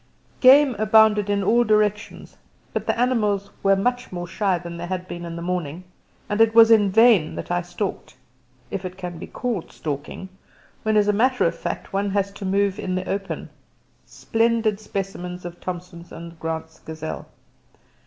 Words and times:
Game 0.39 0.73
abounded 0.79 1.29
in 1.29 1.43
all 1.43 1.63
directions, 1.63 2.35
but 2.73 2.87
the 2.87 2.99
animals 2.99 3.51
were 3.61 3.75
much 3.75 4.11
more 4.11 4.25
shy 4.25 4.57
than 4.57 4.77
they 4.77 4.87
had 4.87 5.07
been 5.07 5.25
in 5.25 5.35
the 5.35 5.43
morning, 5.43 5.83
and 6.27 6.41
it 6.41 6.55
was 6.55 6.71
in 6.71 6.91
vain 6.91 7.35
that 7.35 7.51
I 7.51 7.61
stalked 7.61 8.15
if 8.71 8.83
it 8.83 8.97
can 8.97 9.19
be 9.19 9.27
called 9.27 9.71
"stalking," 9.71 10.29
when 10.81 10.97
as 10.97 11.07
a 11.07 11.13
matter 11.13 11.45
of 11.45 11.53
fact 11.55 11.93
one 11.93 12.09
has 12.09 12.31
to 12.31 12.45
move 12.45 12.79
in 12.79 12.95
the 12.95 13.07
open 13.07 13.51
splendid 14.03 14.79
specimens 14.79 15.45
of 15.45 15.61
Thomson's 15.61 16.11
and 16.11 16.39
Grant's 16.39 16.79
gazelle. 16.79 17.27